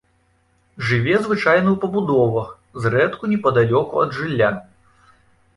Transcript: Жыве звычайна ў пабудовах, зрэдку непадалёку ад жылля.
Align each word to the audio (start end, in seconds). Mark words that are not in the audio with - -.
Жыве 0.85 1.15
звычайна 1.25 1.69
ў 1.73 1.75
пабудовах, 1.83 2.49
зрэдку 2.87 3.23
непадалёку 3.35 4.03
ад 4.07 4.11
жылля. 4.23 4.51